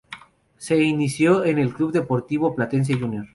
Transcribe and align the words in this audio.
Se 0.57 0.81
inició 0.81 1.45
en 1.45 1.59
el 1.59 1.75
Club 1.75 1.91
Deportivo 1.91 2.55
Platense 2.55 2.95
Junior. 2.95 3.29